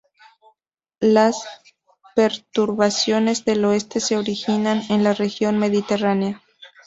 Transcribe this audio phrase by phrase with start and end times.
[1.03, 1.43] Las
[2.15, 6.41] perturbaciones del oeste se originan en la región mediterránea.